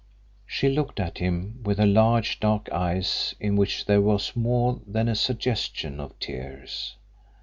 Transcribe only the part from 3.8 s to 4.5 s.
there was